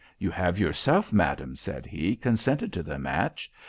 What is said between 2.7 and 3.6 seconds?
to the match.